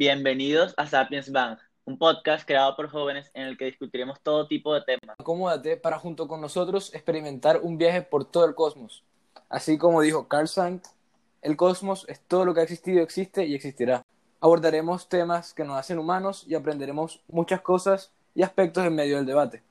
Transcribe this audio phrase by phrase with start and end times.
[0.00, 4.72] Bienvenidos a Sapiens Bank, un podcast creado por jóvenes en el que discutiremos todo tipo
[4.72, 5.14] de temas.
[5.18, 9.04] Acomódate para junto con nosotros experimentar un viaje por todo el cosmos.
[9.50, 10.80] Así como dijo Carl Sagan,
[11.42, 14.06] el cosmos es todo lo que ha existido, existe y existirá.
[14.40, 19.26] Abordaremos temas que nos hacen humanos y aprenderemos muchas cosas y aspectos en medio del
[19.26, 19.62] debate.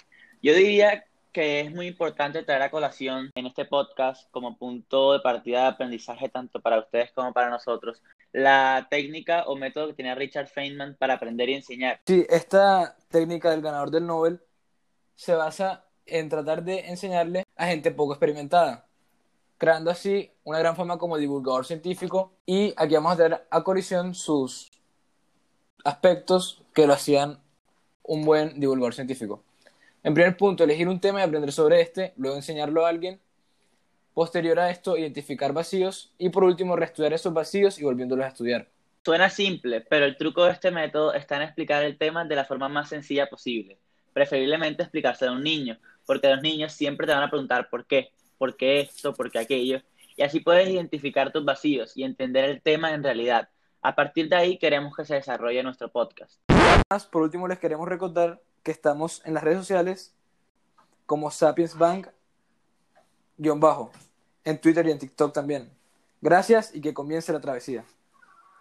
[0.43, 5.19] Yo diría que es muy importante traer a colación en este podcast como punto de
[5.19, 10.15] partida de aprendizaje tanto para ustedes como para nosotros la técnica o método que tenía
[10.15, 11.99] Richard Feynman para aprender y enseñar.
[12.05, 14.41] Sí, esta técnica del ganador del Nobel
[15.15, 18.87] se basa en tratar de enseñarle a gente poco experimentada,
[19.57, 24.15] creando así una gran fama como divulgador científico y aquí vamos a tener a colisión
[24.15, 24.71] sus
[25.83, 27.39] aspectos que lo hacían
[28.03, 29.43] un buen divulgador científico.
[30.03, 33.19] En primer punto, elegir un tema y aprender sobre este, luego enseñarlo a alguien
[34.19, 38.67] Posterior a esto, identificar vacíos y por último, reestudiar esos vacíos y volviéndolos a estudiar.
[39.05, 42.43] Suena simple, pero el truco de este método está en explicar el tema de la
[42.43, 43.77] forma más sencilla posible.
[44.11, 48.11] Preferiblemente explicárselo a un niño, porque los niños siempre te van a preguntar por qué,
[48.37, 49.81] por qué esto, por qué aquello,
[50.17, 53.47] y así puedes identificar tus vacíos y entender el tema en realidad.
[53.81, 56.41] A partir de ahí queremos que se desarrolle nuestro podcast.
[57.09, 60.13] Por último, les queremos recordar que estamos en las redes sociales
[61.05, 61.77] como Sapiens
[63.37, 63.91] Bank-bajo
[64.43, 65.71] en Twitter y en TikTok también.
[66.21, 67.85] Gracias y que comience la travesía.